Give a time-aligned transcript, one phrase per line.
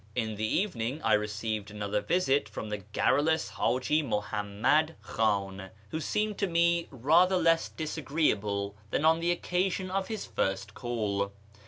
[0.15, 6.39] In the evening I received another visit from the garrulous Haji Muhammad Khan, who seemed
[6.39, 11.31] to me rather less dis agreeable than on the occasion of his first call.